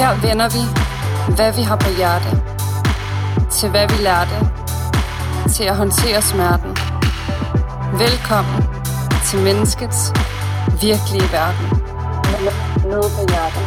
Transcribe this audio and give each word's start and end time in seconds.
Her 0.00 0.12
vender 0.26 0.48
vi, 0.56 0.62
hvad 1.36 1.50
vi 1.58 1.62
har 1.70 1.78
på 1.86 1.90
hjerte, 2.00 2.30
til 3.56 3.68
hvad 3.70 3.86
vi 3.92 3.98
lærte, 4.08 4.36
til 5.54 5.64
at 5.72 5.76
håndtere 5.82 6.20
smerten. 6.30 6.72
Velkommen 8.04 8.58
til 9.28 9.38
menneskets 9.48 10.00
virkelige 10.86 11.28
verden. 11.38 11.66
Noget 12.92 13.10
på 13.16 13.22
hjertet. 13.30 13.66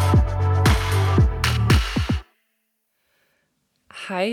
Hej 4.07 4.29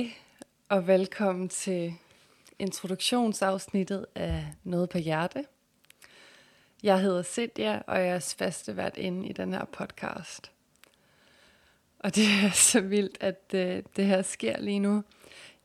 og 0.69 0.87
velkommen 0.87 1.49
til 1.49 1.95
introduktionsafsnittet 2.59 4.07
af 4.15 4.47
Noget 4.65 4.89
på 4.91 4.99
Hjerte. 4.99 5.45
Jeg 6.83 7.01
hedder 7.01 7.23
Cynthia, 7.23 7.83
og 7.87 7.97
jeg 7.99 8.15
er 8.15 8.35
faste 8.39 8.77
vært 8.77 8.97
inde 8.97 9.29
i 9.29 9.33
den 9.33 9.53
her 9.53 9.65
podcast. 9.65 10.56
Og 12.07 12.15
det 12.15 12.25
er 12.25 12.51
så 12.73 12.81
vildt, 12.81 13.17
at 13.21 13.41
øh, 13.55 13.83
det 13.97 14.07
her 14.07 14.23
sker 14.23 14.61
lige 14.61 14.79
nu. 14.79 15.05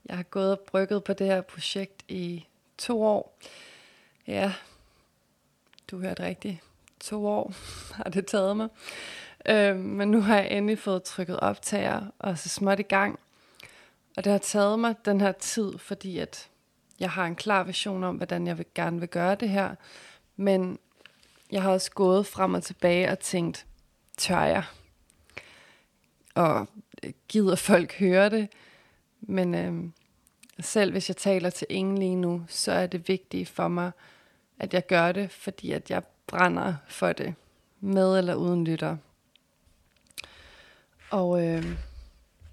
Jeg 0.05 0.16
har 0.16 0.23
gået 0.23 0.52
og 0.52 0.59
brygget 0.59 1.04
på 1.04 1.13
det 1.13 1.27
her 1.27 1.41
projekt 1.41 2.04
i 2.08 2.45
to 2.77 3.04
år. 3.04 3.40
Ja, 4.27 4.54
du 5.91 5.99
hørte 5.99 6.23
rigtigt. 6.23 6.58
To 6.99 7.27
år 7.27 7.54
har 7.98 8.04
det 8.04 8.26
taget 8.26 8.58
mig. 8.58 8.68
Øh, 9.46 9.76
men 9.76 10.12
nu 10.12 10.22
har 10.22 10.35
jeg 10.35 10.52
endelig 10.52 10.80
fået 10.80 11.04
trykket 11.04 11.40
optager 11.40 12.02
og 12.20 12.38
så 12.38 12.49
småt 12.49 12.80
i 12.80 12.84
gang. 12.84 13.20
Og 14.18 14.24
det 14.24 14.32
har 14.32 14.40
taget 14.40 14.80
mig 14.80 14.96
den 15.05 15.21
her 15.21 15.32
tid, 15.32 15.77
fordi 15.77 16.18
at 16.18 16.49
jeg 16.99 17.10
har 17.10 17.26
en 17.26 17.35
klar 17.35 17.63
vision 17.63 18.04
om, 18.04 18.15
hvordan 18.15 18.48
jeg 18.48 18.58
vil, 18.58 18.65
gerne 18.76 18.99
vil 18.99 19.10
gøre 19.10 19.35
det 19.35 19.49
her. 19.49 19.76
Men 20.35 20.80
jeg 21.52 21.62
har 21.62 21.71
også 21.71 21.91
gået 21.91 22.27
frem 22.27 22.54
og 22.54 22.63
tilbage 22.63 23.12
og 23.12 23.20
tænkt, 23.20 23.65
tør 24.18 24.41
jeg? 24.41 24.63
Og 26.35 26.68
øh, 27.04 27.13
gider 27.27 27.55
folk 27.55 27.99
høre 27.99 28.29
det? 28.29 28.48
Men 29.21 29.55
øh, 29.55 29.90
selv 30.60 30.91
hvis 30.91 31.10
jeg 31.10 31.18
taler 31.18 31.49
til 31.49 31.68
ingen 31.70 31.98
lige 31.98 32.15
nu, 32.15 32.46
så 32.48 32.71
er 32.71 32.87
det 32.87 33.07
vigtigt 33.07 33.49
for 33.49 33.68
mig, 33.68 33.91
at 34.59 34.74
jeg 34.74 34.87
gør 34.87 35.12
det, 35.12 35.32
fordi 35.32 35.71
at 35.71 35.91
jeg 35.91 36.04
brænder 36.27 36.76
for 36.87 37.13
det, 37.13 37.34
med 37.79 38.18
eller 38.18 38.35
uden 38.35 38.63
lytter. 38.63 38.98
Og 41.09 41.48
øh, 41.48 41.65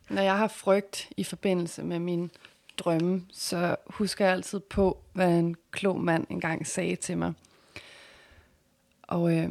når 0.08 0.22
jeg 0.22 0.38
har 0.38 0.48
frygt 0.48 1.08
i 1.16 1.24
forbindelse 1.24 1.82
med 1.82 1.98
min 1.98 2.30
drømme, 2.78 3.24
så 3.32 3.76
husker 3.86 4.24
jeg 4.24 4.34
altid 4.34 4.60
på, 4.60 4.98
hvad 5.12 5.38
en 5.38 5.56
klog 5.70 6.00
mand 6.00 6.26
engang 6.30 6.66
sagde 6.66 6.96
til 6.96 7.18
mig. 7.18 7.32
Og 9.02 9.36
øh, 9.36 9.50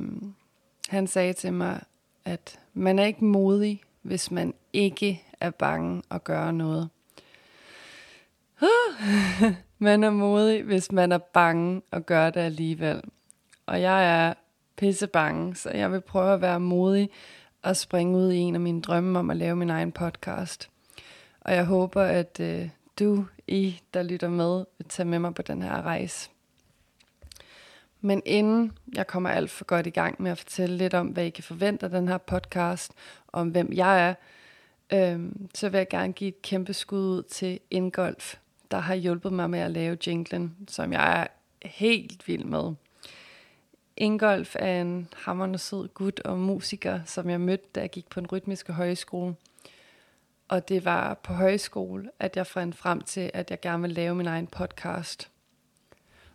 han 0.89 1.07
sagde 1.07 1.33
til 1.33 1.53
mig, 1.53 1.83
at 2.25 2.59
man 2.73 2.99
er 2.99 3.05
ikke 3.05 3.25
modig, 3.25 3.81
hvis 4.07 4.31
man 4.31 4.53
ikke 4.73 5.23
er 5.39 5.49
bange 5.49 6.03
at 6.11 6.23
gøre 6.23 6.53
noget. 6.53 6.89
man 9.77 10.03
er 10.03 10.09
modig, 10.09 10.63
hvis 10.63 10.91
man 10.91 11.11
er 11.11 11.17
bange 11.17 11.81
at 11.91 12.05
gøre 12.05 12.29
det 12.31 12.39
alligevel. 12.39 13.01
Og 13.65 13.81
jeg 13.81 14.27
er 14.27 14.33
pisse 14.77 15.07
bange, 15.07 15.55
så 15.55 15.69
jeg 15.69 15.91
vil 15.91 16.01
prøve 16.01 16.33
at 16.33 16.41
være 16.41 16.59
modig 16.59 17.09
og 17.61 17.75
springe 17.75 18.17
ud 18.17 18.31
i 18.31 18.37
en 18.37 18.55
af 18.55 18.61
mine 18.61 18.81
drømme 18.81 19.19
om 19.19 19.29
at 19.29 19.37
lave 19.37 19.55
min 19.55 19.69
egen 19.69 19.91
podcast. 19.91 20.69
Og 21.41 21.53
jeg 21.53 21.65
håber, 21.65 22.01
at 22.01 22.39
øh, 22.39 22.69
du, 22.99 23.25
I, 23.47 23.81
der 23.93 24.03
lytter 24.03 24.29
med, 24.29 24.65
vil 24.77 24.87
tage 24.89 25.07
med 25.07 25.19
mig 25.19 25.33
på 25.33 25.41
den 25.41 25.61
her 25.61 25.81
rejse. 25.81 26.29
Men 28.01 28.21
inden 28.25 28.77
jeg 28.95 29.07
kommer 29.07 29.29
alt 29.29 29.51
for 29.51 29.65
godt 29.65 29.87
i 29.87 29.89
gang 29.89 30.21
med 30.21 30.31
at 30.31 30.37
fortælle 30.37 30.77
lidt 30.77 30.93
om, 30.93 31.07
hvad 31.07 31.25
I 31.25 31.29
kan 31.29 31.43
forvente 31.43 31.85
af 31.85 31.89
den 31.89 32.07
her 32.07 32.17
podcast, 32.17 32.91
om 33.27 33.49
hvem 33.49 33.73
jeg 33.73 34.09
er, 34.09 34.13
øhm, 34.93 35.49
så 35.55 35.69
vil 35.69 35.77
jeg 35.77 35.87
gerne 35.89 36.13
give 36.13 36.27
et 36.27 36.41
kæmpe 36.41 36.73
skud 36.73 36.99
ud 36.99 37.23
til 37.23 37.59
Ingolf, 37.71 38.35
der 38.71 38.77
har 38.77 38.95
hjulpet 38.95 39.33
mig 39.33 39.49
med 39.49 39.59
at 39.59 39.71
lave 39.71 39.97
jinglen, 40.07 40.55
som 40.67 40.93
jeg 40.93 41.21
er 41.21 41.27
helt 41.67 42.27
vild 42.27 42.43
med. 42.43 42.73
Ingolf 43.97 44.55
er 44.59 44.81
en 44.81 45.07
hammerende 45.15 45.57
sød 45.57 45.87
gut 45.87 46.19
og 46.19 46.37
musiker, 46.37 46.99
som 47.05 47.29
jeg 47.29 47.41
mødte, 47.41 47.65
da 47.75 47.79
jeg 47.79 47.89
gik 47.89 48.09
på 48.09 48.19
en 48.19 48.27
rytmiske 48.27 48.73
højskole. 48.73 49.35
Og 50.47 50.69
det 50.69 50.85
var 50.85 51.13
på 51.13 51.33
højskole, 51.33 52.09
at 52.19 52.37
jeg 52.37 52.47
fandt 52.47 52.75
frem 52.75 53.01
til, 53.01 53.31
at 53.33 53.51
jeg 53.51 53.61
gerne 53.61 53.81
ville 53.81 53.93
lave 53.93 54.15
min 54.15 54.27
egen 54.27 54.47
podcast. 54.47 55.29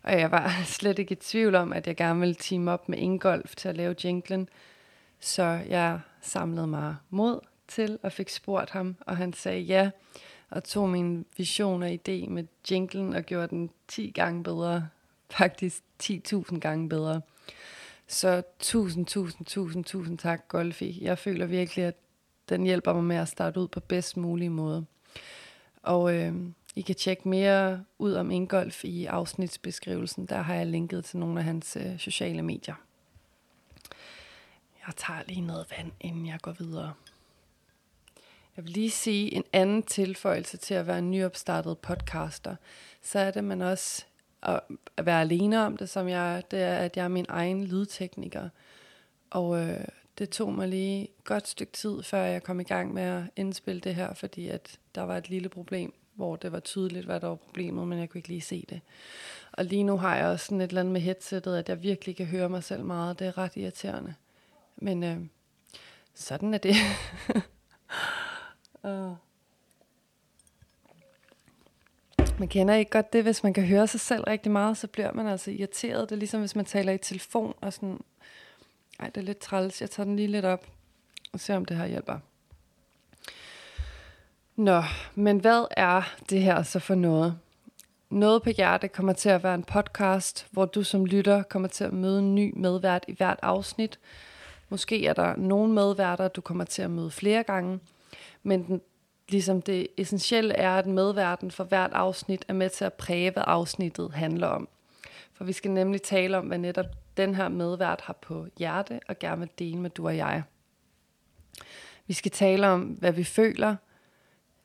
Og 0.03 0.19
jeg 0.19 0.31
var 0.31 0.63
slet 0.65 0.99
ikke 0.99 1.11
i 1.11 1.15
tvivl 1.15 1.55
om, 1.55 1.73
at 1.73 1.87
jeg 1.87 1.95
gerne 1.95 2.19
ville 2.19 2.35
team 2.35 2.67
op 2.67 2.89
med 2.89 2.97
Ingolf 2.97 3.55
til 3.55 3.69
at 3.69 3.77
lave 3.77 3.95
jinglen. 4.03 4.49
Så 5.19 5.43
jeg 5.69 5.99
samlede 6.21 6.67
mig 6.67 6.95
mod 7.09 7.39
til 7.67 7.99
og 8.03 8.11
fik 8.11 8.29
spurgt 8.29 8.69
ham, 8.69 8.95
og 8.99 9.17
han 9.17 9.33
sagde 9.33 9.59
ja, 9.59 9.89
og 10.49 10.63
tog 10.63 10.89
min 10.89 11.25
vision 11.37 11.83
og 11.83 11.89
idé 11.89 12.29
med 12.29 12.43
jinglen 12.71 13.13
og 13.13 13.23
gjorde 13.23 13.47
den 13.47 13.69
10 13.87 14.11
gange 14.15 14.43
bedre. 14.43 14.87
Faktisk 15.31 15.83
10.000 16.03 16.59
gange 16.59 16.89
bedre. 16.89 17.21
Så 18.07 18.43
tusind, 18.59 19.05
tusind, 19.05 19.45
tusind, 19.45 19.85
tusind 19.85 20.17
tak, 20.17 20.47
Golfi. 20.47 20.99
Jeg 21.01 21.17
føler 21.17 21.45
virkelig, 21.45 21.85
at 21.85 21.95
den 22.49 22.63
hjælper 22.63 22.93
mig 22.93 23.03
med 23.03 23.15
at 23.15 23.27
starte 23.27 23.59
ud 23.59 23.67
på 23.67 23.79
bedst 23.79 24.17
mulig 24.17 24.51
måde. 24.51 24.85
Og 25.83 26.15
øh, 26.15 26.33
i 26.75 26.81
kan 26.81 26.95
tjekke 26.95 27.29
mere 27.29 27.85
ud 27.99 28.13
om 28.13 28.31
Ingolf 28.31 28.85
i 28.85 29.05
afsnitsbeskrivelsen. 29.05 30.25
Der 30.25 30.41
har 30.41 30.55
jeg 30.55 30.67
linket 30.67 31.05
til 31.05 31.19
nogle 31.19 31.39
af 31.39 31.45
hans 31.45 31.77
øh, 31.81 31.99
sociale 31.99 32.41
medier. 32.41 32.75
Jeg 34.87 34.95
tager 34.95 35.19
lige 35.27 35.41
noget 35.41 35.65
vand, 35.77 35.91
inden 35.99 36.27
jeg 36.27 36.39
går 36.41 36.51
videre. 36.51 36.93
Jeg 38.55 38.65
vil 38.65 38.71
lige 38.71 38.91
sige 38.91 39.33
en 39.33 39.43
anden 39.53 39.83
tilføjelse 39.83 40.57
til 40.57 40.73
at 40.73 40.87
være 40.87 40.99
en 40.99 41.11
nyopstartet 41.11 41.77
podcaster. 41.77 42.55
Så 43.01 43.19
er 43.19 43.31
det, 43.31 43.43
man 43.43 43.61
også 43.61 44.05
at 44.41 44.61
være 45.05 45.21
alene 45.21 45.65
om 45.65 45.77
det, 45.77 45.89
som 45.89 46.07
jeg 46.07 46.43
det 46.51 46.61
er, 46.61 46.77
at 46.77 46.97
jeg 46.97 47.03
er 47.03 47.07
min 47.07 47.25
egen 47.29 47.63
lydtekniker. 47.63 48.49
Og 49.29 49.59
øh, 49.59 49.85
det 50.17 50.29
tog 50.29 50.53
mig 50.53 50.67
lige 50.67 51.03
et 51.03 51.23
godt 51.23 51.47
stykke 51.47 51.73
tid, 51.73 52.03
før 52.03 52.23
jeg 52.23 52.43
kom 52.43 52.59
i 52.59 52.63
gang 52.63 52.93
med 52.93 53.03
at 53.03 53.23
indspille 53.35 53.81
det 53.81 53.95
her, 53.95 54.13
fordi 54.13 54.47
at 54.47 54.79
der 54.95 55.01
var 55.01 55.17
et 55.17 55.29
lille 55.29 55.49
problem, 55.49 55.93
hvor 56.15 56.35
det 56.35 56.51
var 56.51 56.59
tydeligt, 56.59 57.05
hvad 57.05 57.19
der 57.19 57.27
var 57.27 57.35
problemet, 57.35 57.87
men 57.87 57.99
jeg 57.99 58.09
kunne 58.09 58.19
ikke 58.19 58.29
lige 58.29 58.41
se 58.41 58.65
det. 58.69 58.81
Og 59.51 59.65
lige 59.65 59.83
nu 59.83 59.97
har 59.97 60.15
jeg 60.15 60.25
også 60.25 60.45
sådan 60.45 60.61
et 60.61 60.67
eller 60.67 60.81
andet 60.81 60.93
med 60.93 61.01
headsettet, 61.01 61.57
at 61.57 61.69
jeg 61.69 61.83
virkelig 61.83 62.15
kan 62.15 62.25
høre 62.25 62.49
mig 62.49 62.63
selv 62.63 62.83
meget. 62.83 63.19
Det 63.19 63.27
er 63.27 63.37
ret 63.37 63.55
irriterende. 63.55 64.15
Men 64.75 65.03
øh, 65.03 65.17
sådan 66.13 66.53
er 66.53 66.57
det. 66.57 66.75
uh. 68.83 69.15
Man 72.39 72.47
kender 72.47 72.73
ikke 72.73 72.91
godt 72.91 73.13
det, 73.13 73.23
hvis 73.23 73.43
man 73.43 73.53
kan 73.53 73.65
høre 73.65 73.87
sig 73.87 73.99
selv 73.99 74.23
rigtig 74.23 74.51
meget, 74.51 74.77
så 74.77 74.87
bliver 74.87 75.11
man 75.11 75.27
altså 75.27 75.51
irriteret. 75.51 76.09
Det 76.09 76.15
er 76.15 76.19
ligesom, 76.19 76.39
hvis 76.39 76.55
man 76.55 76.65
taler 76.65 76.93
i 76.93 76.97
telefon 76.97 77.53
og 77.61 77.73
sådan, 77.73 77.99
ej, 78.99 79.09
det 79.09 79.17
er 79.17 79.25
lidt 79.25 79.37
træls. 79.37 79.81
Jeg 79.81 79.89
tager 79.89 80.05
den 80.05 80.15
lige 80.15 80.27
lidt 80.27 80.45
op 80.45 80.67
og 81.33 81.39
ser, 81.39 81.55
om 81.55 81.65
det 81.65 81.77
her 81.77 81.85
hjælper. 81.85 82.19
Nå, 84.55 84.83
men 85.15 85.39
hvad 85.39 85.65
er 85.71 86.15
det 86.29 86.41
her 86.41 86.63
så 86.63 86.79
for 86.79 86.95
noget? 86.95 87.37
Noget 88.09 88.43
på 88.43 88.49
hjerte 88.49 88.87
kommer 88.87 89.13
til 89.13 89.29
at 89.29 89.43
være 89.43 89.55
en 89.55 89.63
podcast, 89.63 90.47
hvor 90.51 90.65
du 90.65 90.83
som 90.83 91.05
lytter 91.05 91.43
kommer 91.43 91.67
til 91.67 91.83
at 91.83 91.93
møde 91.93 92.19
en 92.19 92.35
ny 92.35 92.53
medvært 92.55 93.05
i 93.07 93.13
hvert 93.13 93.39
afsnit. 93.41 93.99
Måske 94.69 95.05
er 95.05 95.13
der 95.13 95.35
nogle 95.35 95.73
medværter, 95.73 96.27
du 96.27 96.41
kommer 96.41 96.63
til 96.63 96.81
at 96.81 96.91
møde 96.91 97.11
flere 97.11 97.43
gange, 97.43 97.79
men 98.43 98.67
den, 98.67 98.81
ligesom 99.29 99.61
det 99.61 99.87
essentielle 99.97 100.53
er, 100.53 100.75
at 100.75 100.85
medværten 100.85 101.51
for 101.51 101.63
hvert 101.63 101.91
afsnit 101.93 102.45
er 102.47 102.53
med 102.53 102.69
til 102.69 102.85
at 102.85 102.93
præge, 102.93 103.31
hvad 103.31 103.43
afsnittet 103.47 104.11
handler 104.11 104.47
om. 104.47 104.67
For 105.33 105.43
vi 105.43 105.53
skal 105.53 105.71
nemlig 105.71 106.01
tale 106.01 106.37
om, 106.37 106.45
hvad 106.45 106.57
netop 106.57 106.85
den 107.17 107.35
her 107.35 107.49
medvært 107.49 108.01
har 108.01 108.17
på 108.21 108.47
hjerte 108.57 108.99
og 109.07 109.19
gerne 109.19 109.39
vil 109.39 109.49
dele 109.59 109.77
med 109.77 109.89
du 109.89 110.07
og 110.07 110.17
jeg. 110.17 110.43
Vi 112.07 112.13
skal 112.13 112.31
tale 112.31 112.67
om, 112.67 112.81
hvad 112.81 113.11
vi 113.11 113.23
føler. 113.23 113.75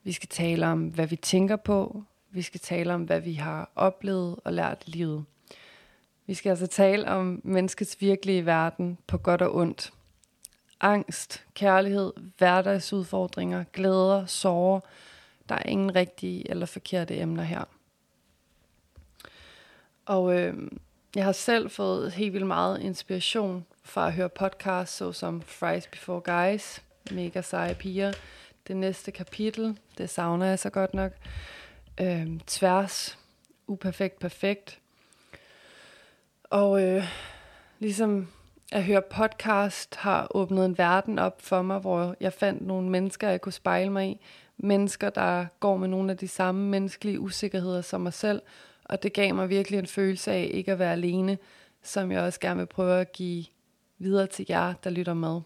Vi 0.03 0.13
skal 0.13 0.29
tale 0.29 0.67
om, 0.67 0.89
hvad 0.89 1.07
vi 1.07 1.17
tænker 1.17 1.57
på. 1.57 2.03
Vi 2.31 2.43
skal 2.43 2.61
tale 2.61 2.95
om, 2.95 3.03
hvad 3.03 3.21
vi 3.21 3.35
har 3.35 3.71
oplevet 3.75 4.37
og 4.45 4.53
lært 4.53 4.83
i 4.87 4.91
livet. 4.91 5.25
Vi 6.27 6.35
skal 6.35 6.51
altså 6.51 6.67
tale 6.67 7.09
om 7.09 7.41
menneskets 7.45 8.01
virkelige 8.01 8.47
verden 8.47 8.99
på 9.07 9.19
godt 9.19 9.43
og 9.43 9.57
ondt. 9.57 9.93
Angst, 10.81 11.45
kærlighed, 11.55 12.13
hverdagsudfordringer, 12.39 13.65
glæder, 13.73 14.27
sorger. 14.27 14.81
Der 15.49 15.55
er 15.55 15.63
ingen 15.69 15.95
rigtige 15.95 16.51
eller 16.51 16.67
forkerte 16.67 17.19
emner 17.19 17.43
her. 17.43 17.65
Og 20.07 20.41
øh, 20.41 20.55
jeg 21.15 21.25
har 21.25 21.33
selv 21.33 21.71
fået 21.71 22.13
helt 22.13 22.33
vildt 22.33 22.47
meget 22.47 22.81
inspiration 22.81 23.67
fra 23.83 24.07
at 24.07 24.13
høre 24.13 24.29
podcasts, 24.29 24.97
såsom 24.97 25.43
Fries 25.43 25.87
Before 25.87 26.21
Guys, 26.21 26.83
mega 27.11 27.43
seje 27.43 27.75
piger. 27.75 28.13
Det 28.69 28.77
næste 28.77 29.11
kapitel, 29.11 29.79
det 29.99 30.11
savner 30.11 30.47
jeg 30.47 30.59
så 30.59 30.71
godt 30.71 30.95
nok. 30.95 31.13
Øh, 32.01 32.41
tværs, 32.47 33.19
uperfekt, 33.67 34.19
perfekt. 34.19 34.79
Og 36.45 36.83
øh, 36.83 37.05
ligesom 37.79 38.29
at 38.73 38.85
høre 38.85 39.03
podcast 39.03 39.97
har 39.97 40.27
åbnet 40.31 40.65
en 40.65 40.79
verden 40.79 41.19
op 41.19 41.43
for 41.43 41.63
mig, 41.63 41.79
hvor 41.79 42.17
jeg 42.21 42.33
fandt 42.33 42.67
nogle 42.67 42.91
mennesker, 42.91 43.29
jeg 43.29 43.41
kunne 43.41 43.53
spejle 43.53 43.91
mig 43.91 44.09
i. 44.09 44.21
Mennesker, 44.57 45.11
der 45.11 45.47
går 45.61 45.77
med 45.77 45.89
nogle 45.89 46.13
af 46.13 46.19
de 46.19 46.29
samme 46.29 46.69
menneskelige 46.69 47.21
usikkerheder 47.21 47.83
som 47.83 48.01
mig 48.01 48.13
selv. 48.13 48.43
Og 48.85 49.03
det 49.03 49.13
gav 49.13 49.35
mig 49.35 49.49
virkelig 49.49 49.79
en 49.79 49.87
følelse 49.87 50.33
af 50.33 50.51
ikke 50.53 50.73
at 50.73 50.79
være 50.79 50.93
alene, 50.93 51.39
som 51.83 52.13
jeg 52.13 52.21
også 52.21 52.41
gerne 52.41 52.59
vil 52.59 52.67
prøve 52.67 53.01
at 53.01 53.13
give 53.13 53.45
videre 53.99 54.27
til 54.27 54.47
jer, 54.49 54.75
der 54.85 54.91
lytter 54.91 55.15
med. 55.15 55.41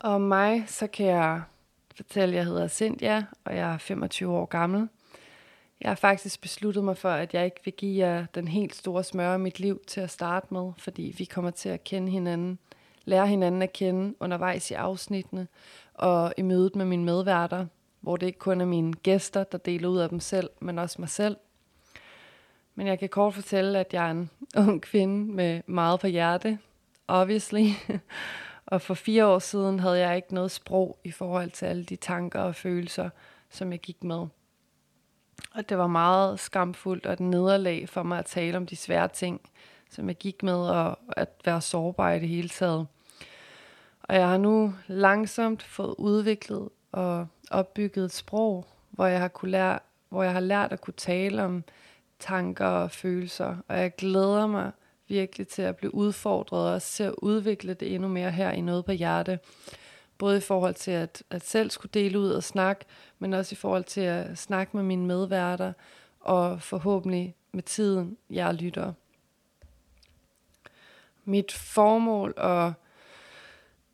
Om 0.00 0.20
mig, 0.20 0.64
så 0.66 0.86
kan 0.86 1.06
jeg 1.06 1.42
fortælle, 1.96 2.34
at 2.34 2.36
jeg 2.36 2.44
hedder 2.44 2.68
Cynthia, 2.68 3.24
og 3.44 3.56
jeg 3.56 3.72
er 3.72 3.78
25 3.78 4.32
år 4.32 4.44
gammel. 4.44 4.88
Jeg 5.80 5.90
har 5.90 5.94
faktisk 5.94 6.40
besluttet 6.40 6.84
mig 6.84 6.96
for, 6.96 7.10
at 7.10 7.34
jeg 7.34 7.44
ikke 7.44 7.60
vil 7.64 7.74
give 7.74 8.06
jer 8.06 8.26
den 8.34 8.48
helt 8.48 8.74
store 8.74 9.04
smør 9.04 9.32
af 9.32 9.40
mit 9.40 9.60
liv 9.60 9.80
til 9.86 10.00
at 10.00 10.10
starte 10.10 10.46
med, 10.50 10.72
fordi 10.78 11.14
vi 11.18 11.24
kommer 11.24 11.50
til 11.50 11.68
at 11.68 11.84
kende 11.84 12.12
hinanden, 12.12 12.58
lære 13.04 13.26
hinanden 13.26 13.62
at 13.62 13.72
kende 13.72 14.14
undervejs 14.20 14.70
i 14.70 14.74
afsnittene 14.74 15.48
og 15.94 16.34
i 16.36 16.42
mødet 16.42 16.76
med 16.76 16.84
mine 16.84 17.04
medværter, 17.04 17.66
hvor 18.00 18.16
det 18.16 18.26
ikke 18.26 18.38
kun 18.38 18.60
er 18.60 18.66
mine 18.66 18.92
gæster, 18.92 19.44
der 19.44 19.58
deler 19.58 19.88
ud 19.88 19.98
af 19.98 20.08
dem 20.08 20.20
selv, 20.20 20.50
men 20.60 20.78
også 20.78 20.96
mig 20.98 21.08
selv. 21.08 21.36
Men 22.74 22.86
jeg 22.86 22.98
kan 22.98 23.08
kort 23.08 23.34
fortælle, 23.34 23.78
at 23.78 23.94
jeg 23.94 24.06
er 24.06 24.10
en 24.10 24.30
ung 24.68 24.82
kvinde 24.82 25.32
med 25.32 25.60
meget 25.66 26.00
på 26.00 26.06
hjerte, 26.06 26.58
obviously. 27.08 27.66
og 28.70 28.82
for 28.82 28.94
fire 28.94 29.26
år 29.26 29.38
siden 29.38 29.80
havde 29.80 29.98
jeg 29.98 30.16
ikke 30.16 30.34
noget 30.34 30.50
sprog 30.50 30.98
i 31.04 31.10
forhold 31.10 31.50
til 31.50 31.66
alle 31.66 31.84
de 31.84 31.96
tanker 31.96 32.40
og 32.40 32.54
følelser, 32.54 33.10
som 33.50 33.72
jeg 33.72 33.80
gik 33.80 34.04
med. 34.04 34.26
Og 35.54 35.68
det 35.68 35.78
var 35.78 35.86
meget 35.86 36.40
skamfuldt 36.40 37.06
og 37.06 37.12
et 37.12 37.20
nederlag 37.20 37.88
for 37.88 38.02
mig 38.02 38.18
at 38.18 38.26
tale 38.26 38.56
om 38.56 38.66
de 38.66 38.76
svære 38.76 39.08
ting, 39.08 39.40
som 39.90 40.08
jeg 40.08 40.16
gik 40.16 40.42
med, 40.42 40.56
og 40.56 40.98
at 41.16 41.28
være 41.44 41.60
sårbar 41.60 42.12
i 42.12 42.20
det 42.20 42.28
hele 42.28 42.48
taget. 42.48 42.86
Og 44.02 44.14
jeg 44.14 44.28
har 44.28 44.36
nu 44.36 44.74
langsomt 44.86 45.62
fået 45.62 45.94
udviklet 45.98 46.68
og 46.92 47.26
opbygget 47.50 48.04
et 48.04 48.12
sprog, 48.12 48.66
hvor 48.90 49.06
jeg 49.06 49.20
har, 49.20 49.28
kunne 49.28 49.50
lære, 49.50 49.78
hvor 50.08 50.22
jeg 50.22 50.32
har 50.32 50.40
lært 50.40 50.72
at 50.72 50.80
kunne 50.80 50.94
tale 50.94 51.44
om 51.44 51.64
tanker 52.18 52.66
og 52.66 52.90
følelser. 52.90 53.56
Og 53.68 53.78
jeg 53.78 53.94
glæder 53.96 54.46
mig 54.46 54.72
virkelig 55.08 55.48
til 55.48 55.62
at 55.62 55.76
blive 55.76 55.94
udfordret 55.94 56.66
og 56.66 56.74
også 56.74 56.92
til 56.92 57.02
at 57.02 57.14
udvikle 57.18 57.74
det 57.74 57.94
endnu 57.94 58.08
mere 58.08 58.30
her 58.30 58.50
i 58.50 58.60
noget 58.60 58.84
på 58.84 58.92
hjerte. 58.92 59.38
Både 60.18 60.36
i 60.36 60.40
forhold 60.40 60.74
til 60.74 60.90
at, 60.90 61.22
at 61.30 61.46
selv 61.46 61.70
skulle 61.70 61.90
dele 61.94 62.18
ud 62.18 62.30
og 62.30 62.42
snakke, 62.42 62.84
men 63.18 63.32
også 63.32 63.54
i 63.54 63.56
forhold 63.56 63.84
til 63.84 64.00
at 64.00 64.38
snakke 64.38 64.76
med 64.76 64.84
mine 64.84 65.06
medværter, 65.06 65.72
og 66.20 66.62
forhåbentlig 66.62 67.34
med 67.52 67.62
tiden, 67.62 68.16
jeg 68.30 68.54
lytter. 68.54 68.92
Mit 71.24 71.52
formål 71.52 72.34
og 72.36 72.72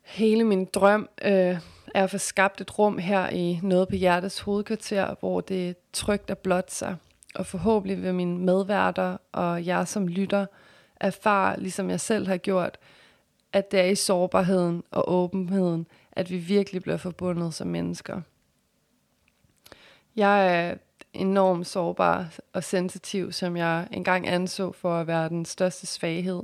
hele 0.01 0.43
min 0.43 0.65
drøm 0.65 1.09
øh, 1.21 1.59
er 1.95 2.03
at 2.03 2.11
få 2.11 2.17
skabt 2.17 2.61
et 2.61 2.79
rum 2.79 2.97
her 2.97 3.29
i 3.29 3.59
Noget 3.63 3.87
på 3.87 3.95
Hjertets 3.95 4.39
hovedkvarter, 4.39 5.15
hvor 5.19 5.41
det 5.41 5.69
er 5.69 5.73
trygt 5.93 6.29
at 6.29 6.37
blot 6.37 6.71
sig. 6.71 6.95
Og 7.35 7.45
forhåbentlig 7.45 8.03
vil 8.03 8.13
mine 8.13 8.37
medværter 8.37 9.17
og 9.31 9.65
jeg 9.65 9.87
som 9.87 10.07
lytter 10.07 10.45
erfare, 10.99 11.59
ligesom 11.59 11.89
jeg 11.89 11.99
selv 11.99 12.27
har 12.27 12.37
gjort, 12.37 12.77
at 13.53 13.71
det 13.71 13.79
er 13.79 13.85
i 13.85 13.95
sårbarheden 13.95 14.83
og 14.91 15.11
åbenheden, 15.13 15.87
at 16.11 16.29
vi 16.29 16.37
virkelig 16.37 16.81
bliver 16.81 16.97
forbundet 16.97 17.53
som 17.53 17.67
mennesker. 17.67 18.21
Jeg 20.15 20.67
er 20.67 20.75
enormt 21.13 21.67
sårbar 21.67 22.33
og 22.53 22.63
sensitiv, 22.63 23.31
som 23.31 23.57
jeg 23.57 23.87
engang 23.91 24.27
anså 24.27 24.71
for 24.71 24.97
at 24.97 25.07
være 25.07 25.29
den 25.29 25.45
største 25.45 25.85
svaghed. 25.85 26.43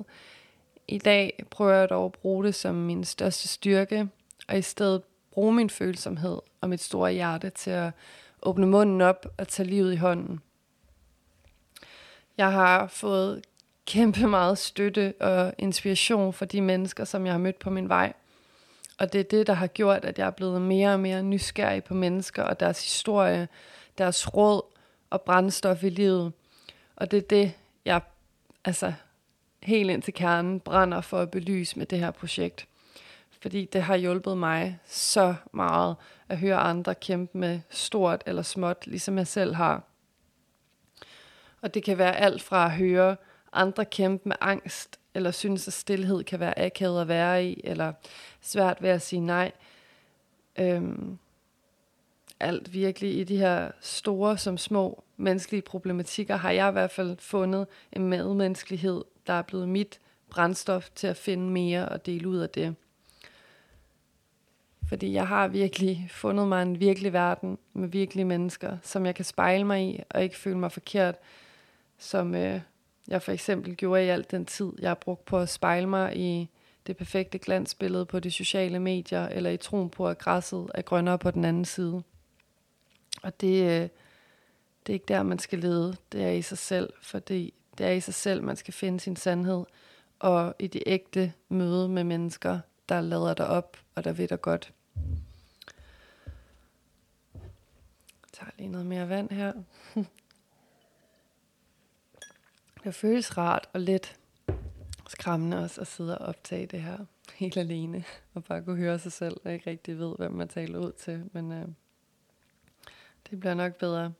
I 0.87 0.97
dag 0.97 1.43
prøver 1.49 1.73
jeg 1.73 1.89
dog 1.89 2.05
at 2.05 2.11
bruge 2.11 2.45
det 2.45 2.55
som 2.55 2.75
min 2.75 3.03
største 3.03 3.47
styrke, 3.47 4.09
og 4.47 4.57
i 4.57 4.61
stedet 4.61 5.01
bruge 5.31 5.53
min 5.53 5.69
følsomhed 5.69 6.39
og 6.61 6.69
mit 6.69 6.81
store 6.81 7.11
hjerte 7.11 7.49
til 7.49 7.71
at 7.71 7.91
åbne 8.41 8.67
munden 8.67 9.01
op 9.01 9.25
og 9.37 9.47
tage 9.47 9.69
livet 9.69 9.93
i 9.93 9.95
hånden. 9.95 10.39
Jeg 12.37 12.51
har 12.51 12.87
fået 12.87 13.41
kæmpe 13.91 14.27
meget 14.27 14.57
støtte 14.57 15.13
og 15.19 15.53
inspiration 15.57 16.33
for 16.33 16.45
de 16.45 16.61
mennesker, 16.61 17.05
som 17.05 17.25
jeg 17.25 17.33
har 17.33 17.39
mødt 17.39 17.59
på 17.59 17.69
min 17.69 17.89
vej. 17.89 18.13
Og 18.99 19.13
det 19.13 19.19
er 19.19 19.23
det, 19.23 19.47
der 19.47 19.53
har 19.53 19.67
gjort, 19.67 20.05
at 20.05 20.19
jeg 20.19 20.27
er 20.27 20.31
blevet 20.31 20.61
mere 20.61 20.93
og 20.93 20.99
mere 20.99 21.23
nysgerrig 21.23 21.83
på 21.83 21.93
mennesker 21.93 22.43
og 22.43 22.59
deres 22.59 22.83
historie, 22.83 23.47
deres 23.97 24.33
råd 24.33 24.61
og 25.09 25.21
brændstof 25.21 25.83
i 25.83 25.89
livet. 25.89 26.33
Og 26.95 27.11
det 27.11 27.17
er 27.17 27.21
det, 27.21 27.53
jeg 27.85 28.01
altså 28.65 28.93
helt 29.63 29.89
ind 29.89 30.01
til 30.01 30.13
kernen 30.13 30.59
brænder 30.59 31.01
for 31.01 31.19
at 31.19 31.31
belyse 31.31 31.77
med 31.77 31.85
det 31.85 31.99
her 31.99 32.11
projekt. 32.11 32.67
Fordi 33.41 33.65
det 33.65 33.81
har 33.81 33.95
hjulpet 33.95 34.37
mig 34.37 34.79
så 34.85 35.35
meget 35.53 35.95
at 36.29 36.37
høre 36.37 36.57
andre 36.57 36.95
kæmpe 36.95 37.37
med 37.37 37.59
stort 37.69 38.23
eller 38.25 38.41
småt, 38.41 38.87
ligesom 38.87 39.17
jeg 39.17 39.27
selv 39.27 39.55
har. 39.55 39.83
Og 41.61 41.73
det 41.73 41.83
kan 41.83 41.97
være 41.97 42.17
alt 42.17 42.41
fra 42.41 42.65
at 42.65 42.71
høre 42.71 43.15
andre 43.53 43.85
kæmpe 43.85 44.29
med 44.29 44.35
angst, 44.41 44.99
eller 45.13 45.31
synes, 45.31 45.67
at 45.67 45.73
stillhed 45.73 46.23
kan 46.23 46.39
være 46.39 46.59
akavet 46.59 47.01
at 47.01 47.07
være 47.07 47.45
i, 47.45 47.61
eller 47.63 47.93
svært 48.41 48.81
ved 48.81 48.89
at 48.89 49.01
sige 49.01 49.19
nej. 49.19 49.51
Øhm, 50.59 51.17
alt 52.39 52.73
virkelig 52.73 53.19
i 53.19 53.23
de 53.23 53.37
her 53.37 53.71
store 53.81 54.37
som 54.37 54.57
små 54.57 55.03
menneskelige 55.17 55.61
problematikker, 55.61 56.35
har 56.35 56.51
jeg 56.51 56.69
i 56.69 56.71
hvert 56.71 56.91
fald 56.91 57.17
fundet 57.19 57.67
en 57.91 58.07
medmenneskelighed, 58.07 59.03
der 59.27 59.33
er 59.33 59.41
blevet 59.41 59.69
mit 59.69 59.99
brændstof 60.29 60.89
til 60.95 61.07
at 61.07 61.17
finde 61.17 61.49
mere 61.49 61.89
og 61.89 62.05
dele 62.05 62.27
ud 62.27 62.37
af 62.37 62.49
det. 62.49 62.75
Fordi 64.89 65.13
jeg 65.13 65.27
har 65.27 65.47
virkelig 65.47 66.07
fundet 66.11 66.47
mig 66.47 66.61
en 66.61 66.79
virkelig 66.79 67.13
verden 67.13 67.57
med 67.73 67.87
virkelige 67.87 68.25
mennesker, 68.25 68.77
som 68.83 69.05
jeg 69.05 69.15
kan 69.15 69.25
spejle 69.25 69.63
mig 69.63 69.83
i, 69.83 70.03
og 70.09 70.23
ikke 70.23 70.37
føle 70.37 70.57
mig 70.57 70.71
forkert, 70.71 71.15
som 71.97 72.35
øh, 72.35 72.61
jeg 73.07 73.21
for 73.21 73.31
eksempel 73.31 73.75
gjorde 73.75 74.05
i 74.05 74.09
alt 74.09 74.31
den 74.31 74.45
tid, 74.45 74.71
jeg 74.79 74.89
har 74.89 74.95
brugt 74.95 75.25
på 75.25 75.39
at 75.39 75.49
spejle 75.49 75.87
mig 75.87 76.17
i 76.17 76.49
det 76.87 76.97
perfekte 76.97 77.39
glansbillede 77.39 78.05
på 78.05 78.19
de 78.19 78.31
sociale 78.31 78.79
medier, 78.79 79.27
eller 79.27 79.49
i 79.49 79.57
troen 79.57 79.89
på, 79.89 80.07
at 80.07 80.17
græsset 80.17 80.71
er 80.75 80.81
grønnere 80.81 81.17
på 81.17 81.31
den 81.31 81.45
anden 81.45 81.65
side. 81.65 82.03
Og 83.23 83.41
det, 83.41 83.63
øh, 83.63 83.89
det 84.87 84.89
er 84.89 84.93
ikke 84.93 85.05
der, 85.07 85.23
man 85.23 85.39
skal 85.39 85.59
lede. 85.59 85.95
Det 86.11 86.23
er 86.23 86.31
i 86.31 86.41
sig 86.41 86.57
selv, 86.57 86.93
fordi 87.01 87.53
det 87.77 87.85
er 87.85 87.91
i 87.91 87.99
sig 87.99 88.13
selv, 88.13 88.43
man 88.43 88.55
skal 88.55 88.73
finde 88.73 88.99
sin 88.99 89.15
sandhed. 89.15 89.65
Og 90.19 90.55
i 90.59 90.67
det 90.67 90.83
ægte 90.85 91.33
møde 91.49 91.89
med 91.89 92.03
mennesker, 92.03 92.59
der 92.89 93.01
lader 93.01 93.33
dig 93.33 93.47
op, 93.47 93.77
og 93.95 94.03
der 94.03 94.11
ved 94.11 94.27
dig 94.27 94.41
godt. 94.41 94.73
Jeg 97.35 97.41
tager 98.33 98.51
lige 98.57 98.69
noget 98.69 98.85
mere 98.85 99.09
vand 99.09 99.29
her. 99.29 99.53
Det 102.83 102.95
føles 102.95 103.37
rart 103.37 103.69
og 103.73 103.79
lidt 103.79 104.19
skræmmende 105.07 105.63
også 105.63 105.81
at 105.81 105.87
sidde 105.87 106.17
og 106.17 106.27
optage 106.27 106.65
det 106.65 106.81
her 106.81 106.97
helt 107.33 107.57
alene, 107.57 108.03
og 108.33 108.43
bare 108.43 108.63
kunne 108.63 108.77
høre 108.77 108.99
sig 108.99 109.11
selv, 109.11 109.37
og 109.45 109.53
ikke 109.53 109.69
rigtig 109.69 109.99
ved, 109.99 110.15
hvem 110.17 110.31
man 110.31 110.47
taler 110.47 110.79
ud 110.79 110.91
til, 110.91 111.29
men 111.31 111.51
øh, 111.51 111.67
det 113.29 113.39
bliver 113.39 113.53
nok 113.53 113.75
bedre. 113.75 114.13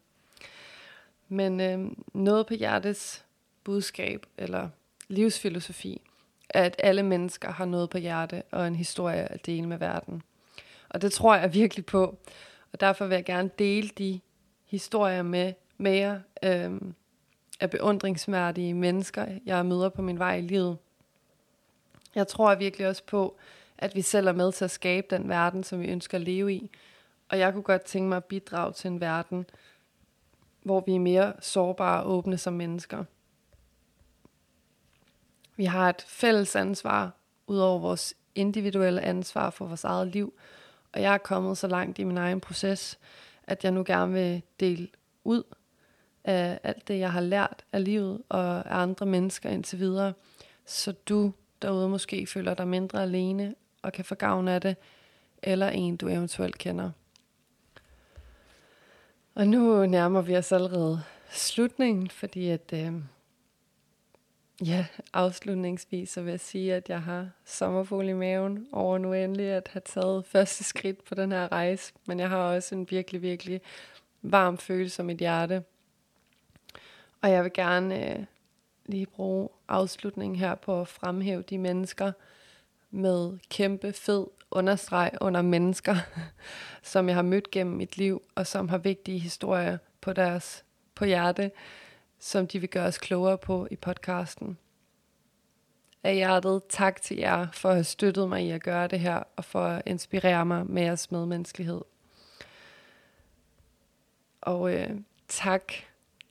Men 1.28 1.62
øh, 1.62 1.92
noget 2.14 2.48
på 2.48 2.54
hjertets 2.54 3.26
budskab, 3.64 4.26
eller 4.38 4.70
livsfilosofi, 5.08 6.02
er, 6.50 6.64
at 6.64 6.76
alle 6.80 7.04
mennesker 7.04 7.52
har 7.52 7.66
noget 7.66 7.90
på 7.90 7.98
hjerte, 7.98 8.44
og 8.52 8.68
en 8.68 8.76
historie 8.76 9.32
at 9.32 9.46
dele 9.46 9.68
med 9.68 9.78
verden. 9.78 10.22
Og 10.90 11.02
det 11.02 11.12
tror 11.12 11.36
jeg 11.36 11.54
virkelig 11.54 11.86
på, 11.86 12.18
og 12.74 12.80
derfor 12.80 13.06
vil 13.06 13.16
jeg 13.16 13.26
gerne 13.26 13.50
dele 13.60 13.90
de 13.98 14.20
historier 14.66 15.24
med, 15.24 15.54
med 15.78 15.92
jer, 15.92 16.20
øh, 16.44 16.72
af 17.62 17.70
beundringsværdige 17.70 18.74
mennesker, 18.74 19.26
jeg 19.46 19.66
møder 19.66 19.90
på 19.90 20.02
min 20.02 20.20
vej 20.20 20.36
i 20.36 20.42
livet. 20.42 20.78
Jeg 22.16 22.28
tror 22.28 22.56
virkelig 22.56 22.88
også 22.88 23.04
på, 23.04 23.38
at 23.78 23.96
vi 23.96 24.02
selv 24.02 24.28
er 24.28 24.32
med 24.32 24.52
til 24.52 24.66
at 24.66 24.72
skabe 24.72 25.08
den 25.10 25.30
verden, 25.30 25.64
som 25.64 25.82
vi 25.82 25.88
ønsker 25.88 26.18
at 26.18 26.22
leve 26.22 26.54
i. 26.54 26.72
Og 27.30 27.40
jeg 27.40 27.54
kunne 27.54 27.64
godt 27.64 27.84
tænke 27.84 28.10
mig 28.10 28.16
at 28.16 28.26
bidrage 28.26 28.74
til 28.74 28.88
en 28.88 29.02
verden, 29.02 29.46
hvor 30.64 30.84
vi 30.86 30.96
er 30.96 31.00
mere 31.00 31.34
sårbare 31.40 32.04
og 32.04 32.12
åbne 32.12 32.38
som 32.38 32.54
mennesker. 32.54 33.04
Vi 35.56 35.66
har 35.66 35.90
et 35.90 36.02
fælles 36.08 36.56
ansvar, 36.56 37.12
ud 37.48 37.58
over 37.58 37.80
vores 37.80 38.14
individuelle 38.36 39.02
ansvar 39.02 39.50
for 39.50 39.66
vores 39.66 39.84
eget 39.84 40.08
liv. 40.08 40.34
Og 40.94 41.02
jeg 41.02 41.14
er 41.14 41.18
kommet 41.18 41.58
så 41.58 41.68
langt 41.68 42.00
i 42.00 42.04
min 42.04 42.18
egen 42.18 42.42
proces, 42.42 43.00
at 43.44 43.64
jeg 43.64 43.72
nu 43.72 43.84
gerne 43.86 44.14
vil 44.14 44.42
dele 44.60 44.88
ud 45.24 45.44
af 46.24 46.60
alt 46.64 46.88
det, 46.88 47.00
jeg 47.00 47.12
har 47.12 47.22
lært 47.22 47.66
af 47.74 47.84
livet 47.84 48.22
og 48.30 48.72
af 48.72 48.82
andre 48.82 49.06
mennesker 49.06 49.50
indtil 49.50 49.80
videre, 49.80 50.14
så 50.66 50.92
du 50.92 51.34
derude 51.62 51.90
måske 51.90 52.28
føler 52.28 52.54
dig 52.54 52.68
mindre 52.68 53.02
alene 53.02 53.56
og 53.82 53.94
kan 53.94 54.06
få 54.06 54.16
gavn 54.16 54.48
af 54.48 54.62
det, 54.62 54.76
eller 55.44 55.70
en, 55.70 55.98
du 55.98 56.08
eventuelt 56.08 56.58
kender. 56.58 56.92
Og 59.36 59.48
nu 59.48 59.86
nærmer 59.86 60.22
vi 60.22 60.38
os 60.38 60.52
allerede 60.52 61.04
slutningen, 61.30 62.10
fordi 62.10 62.50
at, 62.50 62.74
øh, 62.74 62.94
ja, 64.66 64.86
afslutningsvis 65.14 66.10
så 66.10 66.22
vil 66.22 66.32
jeg 66.32 66.40
sige, 66.40 66.76
at 66.76 66.90
jeg 66.90 67.02
har 67.02 67.30
sommerfugl 67.46 68.10
i 68.10 68.14
maven 68.14 68.68
over 68.72 68.98
nu 68.98 69.14
endelig 69.14 69.46
at 69.46 69.70
have 69.74 69.82
taget 69.86 70.26
første 70.26 70.64
skridt 70.64 71.04
på 71.04 71.16
den 71.16 71.32
her 71.32 71.52
rejse. 71.52 71.94
Men 72.08 72.20
jeg 72.20 72.30
har 72.30 72.38
også 72.38 72.76
en 72.76 72.88
virkelig, 72.90 73.22
virkelig 73.22 73.62
varm 74.22 74.58
følelse 74.58 75.02
om 75.02 75.06
mit 75.06 75.18
hjerte. 75.18 75.64
Og 77.22 77.32
jeg 77.32 77.44
vil 77.44 77.54
gerne 77.54 78.10
øh, 78.10 78.26
lige 78.86 79.06
bruge 79.06 79.50
afslutningen 79.68 80.40
her 80.40 80.56
på 80.56 80.82
at 80.82 80.88
fremhæve 80.88 81.42
de 81.42 81.58
mennesker 81.58 82.12
med 82.92 83.38
kæmpe 83.50 83.94
fed 83.94 84.28
understreg 84.52 85.12
under 85.22 85.42
mennesker, 85.42 85.96
som 86.92 87.08
jeg 87.08 87.16
har 87.16 87.22
mødt 87.22 87.52
gennem 87.52 87.76
mit 87.76 87.98
liv, 87.98 88.22
og 88.36 88.48
som 88.48 88.70
har 88.70 88.78
vigtige 88.78 89.20
historier 89.20 89.78
på 90.02 90.14
deres 90.14 90.64
på 90.96 91.06
hjerte, 91.06 91.52
som 92.20 92.48
de 92.48 92.60
vil 92.60 92.70
gøre 92.70 92.88
os 92.88 92.98
klogere 92.98 93.38
på 93.38 93.68
i 93.72 93.76
podcasten. 93.76 94.58
Af 96.04 96.16
hjertet 96.16 96.62
tak 96.70 97.02
til 97.02 97.18
jer 97.18 97.48
for 97.54 97.70
at 97.70 97.76
have 97.76 97.84
støttet 97.84 98.30
mig 98.30 98.46
i 98.46 98.52
at 98.52 98.64
gøre 98.64 98.88
det 98.88 99.00
her, 99.00 99.24
og 99.36 99.46
for 99.46 99.66
at 99.66 99.82
inspirere 99.86 100.46
mig 100.46 100.68
med 100.68 100.84
jeres 100.84 101.12
medmenneskelighed. 101.12 101.82
Og 104.42 104.74
øh, 104.74 104.90
tak, 105.28 105.74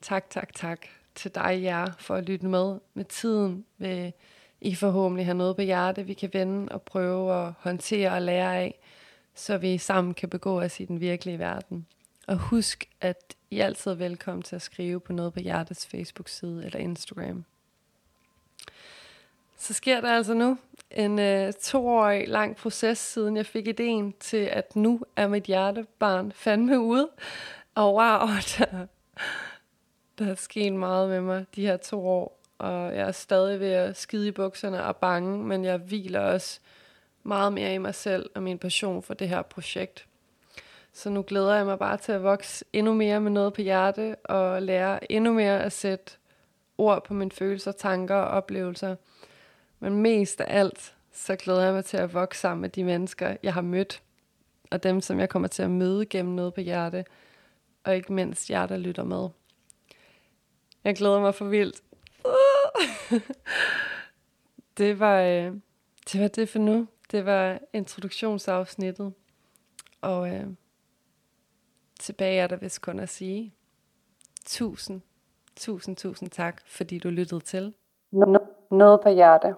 tak, 0.02 0.30
tak, 0.30 0.54
tak 0.54 0.86
til 1.14 1.34
dig 1.34 1.60
jer 1.62 1.86
for 1.98 2.14
at 2.14 2.24
lytte 2.24 2.46
med. 2.46 2.78
Med 2.94 3.04
tiden 3.04 3.64
vil 3.78 4.12
I 4.60 4.74
forhåbentlig 4.74 5.26
have 5.26 5.36
noget 5.36 5.56
på 5.56 5.62
hjerte, 5.62 6.06
vi 6.06 6.14
kan 6.14 6.30
vende 6.32 6.72
og 6.72 6.82
prøve 6.82 7.46
at 7.46 7.52
håndtere 7.58 8.12
og 8.12 8.22
lære 8.22 8.56
af, 8.56 8.78
så 9.34 9.58
vi 9.58 9.78
sammen 9.78 10.14
kan 10.14 10.28
begå 10.28 10.60
os 10.60 10.80
i 10.80 10.84
den 10.84 11.00
virkelige 11.00 11.38
verden. 11.38 11.86
Og 12.26 12.36
husk, 12.36 12.88
at 13.00 13.34
I 13.50 13.60
altid 13.60 13.90
er 13.90 13.94
velkommen 13.94 14.42
til 14.42 14.56
at 14.56 14.62
skrive 14.62 15.00
på 15.00 15.12
noget 15.12 15.32
på 15.32 15.40
hjertets 15.40 15.86
Facebook-side 15.86 16.64
eller 16.64 16.78
Instagram. 16.78 17.44
Så 19.56 19.72
sker 19.74 20.00
der 20.00 20.12
altså 20.12 20.34
nu 20.34 20.58
en 20.90 21.18
øh, 21.18 21.52
toårig 21.52 22.28
lang 22.28 22.56
proces, 22.56 22.98
siden 22.98 23.36
jeg 23.36 23.46
fik 23.46 23.66
ideen 23.66 24.14
til, 24.20 24.36
at 24.36 24.76
nu 24.76 25.00
er 25.16 25.28
mit 25.28 25.44
hjertebarn 25.44 26.32
fandme 26.32 26.80
ude. 26.80 27.08
Og 27.74 27.94
wow, 27.94 28.28
der, 28.58 28.86
der 30.20 30.30
er 30.30 30.34
sket 30.34 30.72
meget 30.72 31.08
med 31.08 31.20
mig 31.20 31.46
de 31.54 31.66
her 31.66 31.76
to 31.76 32.06
år. 32.06 32.40
Og 32.58 32.96
jeg 32.96 33.08
er 33.08 33.12
stadig 33.12 33.60
ved 33.60 33.72
at 33.72 33.96
skide 33.96 34.28
i 34.28 34.30
bukserne 34.30 34.84
og 34.84 34.96
bange, 34.96 35.44
men 35.44 35.64
jeg 35.64 35.78
hviler 35.78 36.20
også 36.20 36.60
meget 37.22 37.52
mere 37.52 37.74
i 37.74 37.78
mig 37.78 37.94
selv 37.94 38.30
og 38.34 38.42
min 38.42 38.58
passion 38.58 39.02
for 39.02 39.14
det 39.14 39.28
her 39.28 39.42
projekt. 39.42 40.06
Så 40.92 41.10
nu 41.10 41.22
glæder 41.22 41.54
jeg 41.54 41.66
mig 41.66 41.78
bare 41.78 41.96
til 41.96 42.12
at 42.12 42.22
vokse 42.22 42.64
endnu 42.72 42.94
mere 42.94 43.20
med 43.20 43.30
noget 43.30 43.52
på 43.52 43.62
hjerte 43.62 44.16
og 44.16 44.62
lære 44.62 45.12
endnu 45.12 45.32
mere 45.32 45.62
at 45.62 45.72
sætte 45.72 46.12
ord 46.78 47.04
på 47.04 47.14
mine 47.14 47.30
følelser, 47.30 47.72
tanker 47.72 48.14
og 48.14 48.28
oplevelser. 48.28 48.96
Men 49.78 50.02
mest 50.02 50.40
af 50.40 50.58
alt, 50.58 50.94
så 51.12 51.36
glæder 51.36 51.64
jeg 51.64 51.74
mig 51.74 51.84
til 51.84 51.96
at 51.96 52.14
vokse 52.14 52.40
sammen 52.40 52.60
med 52.60 52.68
de 52.68 52.84
mennesker, 52.84 53.36
jeg 53.42 53.54
har 53.54 53.60
mødt, 53.60 54.02
og 54.70 54.82
dem, 54.82 55.00
som 55.00 55.20
jeg 55.20 55.28
kommer 55.28 55.48
til 55.48 55.62
at 55.62 55.70
møde 55.70 56.06
gennem 56.06 56.34
noget 56.34 56.54
på 56.54 56.60
hjerte, 56.60 57.04
og 57.84 57.96
ikke 57.96 58.12
mindst 58.12 58.50
jer, 58.50 58.66
der 58.66 58.76
lytter 58.76 59.04
med. 59.04 59.28
Jeg 60.84 60.96
glæder 60.96 61.20
mig 61.20 61.34
for 61.34 61.44
vildt. 61.44 61.82
det 64.78 65.00
var, 65.00 65.20
øh, 65.20 65.54
det 66.12 66.20
var 66.20 66.28
det 66.28 66.48
for 66.48 66.58
nu. 66.58 66.86
Det 67.10 67.26
var 67.26 67.58
introduktionsafsnittet. 67.72 69.12
Og 70.00 70.34
øh, 70.34 70.46
tilbage 72.00 72.40
er 72.40 72.46
der 72.46 72.56
vist 72.56 72.82
kun 72.82 73.00
at 73.00 73.08
sige 73.08 73.54
tusind, 74.46 75.00
tusind, 75.56 75.96
tusind 75.96 76.30
tak, 76.30 76.62
fordi 76.66 76.98
du 76.98 77.08
lyttede 77.10 77.40
til. 77.40 77.74
Noget 78.70 79.00
på 79.02 79.08
hjerte. 79.08 79.54